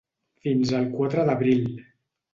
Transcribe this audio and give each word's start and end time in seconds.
Fins 0.45 0.71
al 0.79 0.87
quatre 0.95 1.27
d’abril. 1.31 1.63